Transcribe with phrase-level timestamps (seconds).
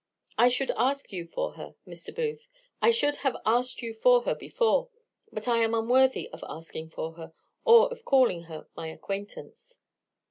[0.35, 2.15] I should ask you for her, Mr.
[2.15, 2.49] Booth;
[2.81, 4.89] I should have asked you for her before;
[5.31, 7.33] but I am unworthy of asking for her,
[7.65, 9.77] or of calling her my acquaintance."